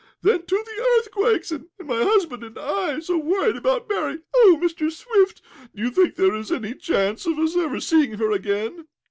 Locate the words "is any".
6.35-6.73